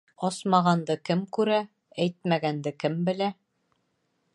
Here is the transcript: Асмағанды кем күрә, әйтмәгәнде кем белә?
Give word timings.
Асмағанды 0.27 0.95
кем 1.09 1.21
күрә, 1.37 1.59
әйтмәгәнде 2.07 2.77
кем 2.85 3.01
белә? 3.11 3.33